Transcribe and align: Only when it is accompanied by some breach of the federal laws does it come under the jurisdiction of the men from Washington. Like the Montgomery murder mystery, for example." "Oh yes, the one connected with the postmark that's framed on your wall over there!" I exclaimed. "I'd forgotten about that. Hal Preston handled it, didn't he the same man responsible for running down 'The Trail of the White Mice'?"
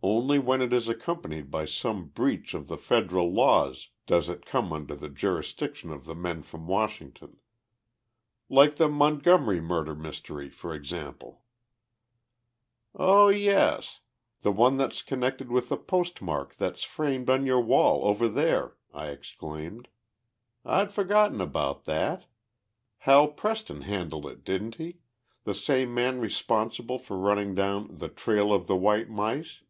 Only 0.00 0.38
when 0.38 0.62
it 0.62 0.72
is 0.72 0.86
accompanied 0.88 1.50
by 1.50 1.64
some 1.64 2.06
breach 2.06 2.54
of 2.54 2.68
the 2.68 2.76
federal 2.78 3.32
laws 3.32 3.88
does 4.06 4.28
it 4.28 4.46
come 4.46 4.72
under 4.72 4.94
the 4.94 5.08
jurisdiction 5.08 5.90
of 5.90 6.04
the 6.04 6.14
men 6.14 6.44
from 6.44 6.68
Washington. 6.68 7.40
Like 8.48 8.76
the 8.76 8.88
Montgomery 8.88 9.60
murder 9.60 9.96
mystery, 9.96 10.50
for 10.50 10.72
example." 10.72 11.42
"Oh 12.94 13.26
yes, 13.26 14.02
the 14.42 14.52
one 14.52 14.78
connected 15.04 15.50
with 15.50 15.68
the 15.68 15.76
postmark 15.76 16.54
that's 16.54 16.84
framed 16.84 17.28
on 17.28 17.44
your 17.44 17.60
wall 17.60 18.04
over 18.08 18.28
there!" 18.28 18.76
I 18.94 19.08
exclaimed. 19.08 19.88
"I'd 20.64 20.92
forgotten 20.92 21.40
about 21.40 21.86
that. 21.86 22.24
Hal 22.98 23.26
Preston 23.26 23.80
handled 23.80 24.26
it, 24.26 24.44
didn't 24.44 24.76
he 24.76 25.00
the 25.42 25.56
same 25.56 25.92
man 25.92 26.20
responsible 26.20 27.00
for 27.00 27.18
running 27.18 27.56
down 27.56 27.98
'The 27.98 28.10
Trail 28.10 28.54
of 28.54 28.68
the 28.68 28.76
White 28.76 29.10
Mice'?" 29.10 29.62